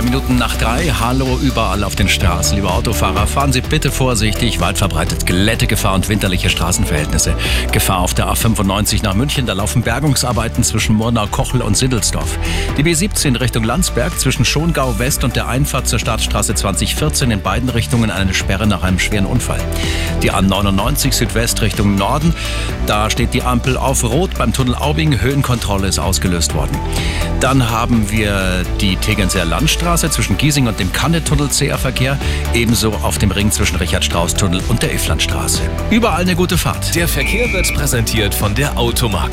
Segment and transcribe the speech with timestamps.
[0.00, 0.90] Drei Minuten nach drei.
[0.98, 2.56] Hallo überall auf den Straßen.
[2.56, 4.58] Liebe Autofahrer, fahren Sie bitte vorsichtig.
[4.58, 7.34] Weit verbreitet Glättegefahr und winterliche Straßenverhältnisse.
[7.70, 9.44] Gefahr auf der A95 nach München.
[9.44, 12.38] Da laufen Bergungsarbeiten zwischen Murnau, Kochel und Siddelsdorf.
[12.78, 17.68] Die B17 Richtung Landsberg zwischen Schongau West und der Einfahrt zur Staatsstraße 2014 in beiden
[17.68, 19.60] Richtungen eine Sperre nach einem schweren Unfall.
[20.22, 22.34] Die A99 Südwest Richtung Norden.
[22.86, 25.20] Da steht die Ampel auf Rot beim Tunnel Aubing.
[25.20, 26.78] Höhenkontrolle ist ausgelöst worden.
[27.40, 32.18] Dann haben wir die Tegernseer Landstraße zwischen Giesing und dem Kannetunnel zäher Verkehr,
[32.52, 35.62] ebenso auf dem Ring zwischen Richard-Strauß-Tunnel und der Iflandstraße.
[35.90, 36.94] Überall eine gute Fahrt.
[36.94, 39.28] Der Verkehr wird präsentiert von der Automark.